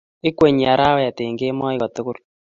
[0.29, 2.17] Ikwenyi arawet eng kemoi kotugul